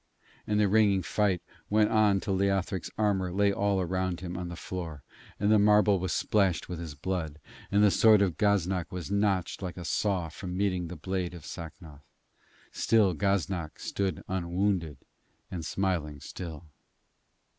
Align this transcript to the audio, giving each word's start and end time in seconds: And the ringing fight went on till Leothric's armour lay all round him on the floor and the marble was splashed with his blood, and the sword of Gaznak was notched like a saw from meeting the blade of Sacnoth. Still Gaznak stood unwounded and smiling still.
And 0.47 0.59
the 0.59 0.67
ringing 0.67 1.03
fight 1.03 1.43
went 1.69 1.91
on 1.91 2.19
till 2.19 2.33
Leothric's 2.35 2.89
armour 2.97 3.31
lay 3.31 3.53
all 3.53 3.85
round 3.85 4.21
him 4.21 4.35
on 4.35 4.49
the 4.49 4.55
floor 4.55 5.03
and 5.39 5.51
the 5.51 5.59
marble 5.59 5.99
was 5.99 6.11
splashed 6.11 6.67
with 6.67 6.79
his 6.79 6.95
blood, 6.95 7.37
and 7.71 7.83
the 7.83 7.91
sword 7.91 8.23
of 8.23 8.35
Gaznak 8.35 8.91
was 8.91 9.11
notched 9.11 9.61
like 9.61 9.77
a 9.77 9.85
saw 9.85 10.29
from 10.29 10.57
meeting 10.57 10.87
the 10.87 10.95
blade 10.95 11.35
of 11.35 11.45
Sacnoth. 11.45 12.01
Still 12.71 13.13
Gaznak 13.13 13.77
stood 13.77 14.23
unwounded 14.27 14.97
and 15.51 15.63
smiling 15.63 16.19
still. 16.19 16.65